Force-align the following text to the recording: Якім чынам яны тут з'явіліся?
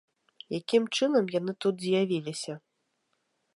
Якім 0.59 0.83
чынам 0.99 1.29
яны 1.39 1.53
тут 1.65 1.75
з'явіліся? 1.85 2.53